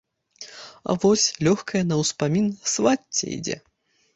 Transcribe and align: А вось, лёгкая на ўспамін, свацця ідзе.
А 0.93 0.95
вось, 1.03 1.25
лёгкая 1.47 1.83
на 1.91 1.95
ўспамін, 2.01 2.51
свацця 2.73 3.25
ідзе. 3.37 3.57